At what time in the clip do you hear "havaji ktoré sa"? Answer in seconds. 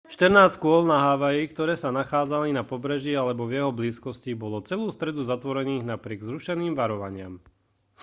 1.07-1.89